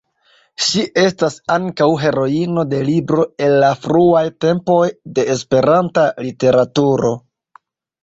Ŝi 0.67 0.85
estas 1.01 1.37
ankaŭ 1.55 1.87
heroino 2.05 2.65
de 2.73 2.81
libro 2.89 3.27
el 3.49 3.55
la 3.67 3.71
fruaj 3.85 4.27
tempoj 4.49 4.81
de 5.21 5.29
Esperanta 5.39 6.11
literaturo. 6.29 7.19